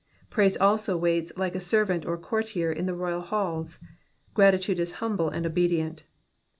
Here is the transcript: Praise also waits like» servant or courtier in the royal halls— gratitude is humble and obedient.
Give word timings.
Praise 0.31 0.57
also 0.57 0.97
waits 0.97 1.31
like» 1.37 1.61
servant 1.61 2.07
or 2.07 2.17
courtier 2.17 2.71
in 2.71 2.87
the 2.87 2.95
royal 2.95 3.21
halls— 3.21 3.77
gratitude 4.33 4.79
is 4.79 4.93
humble 4.93 5.29
and 5.29 5.45
obedient. 5.45 6.05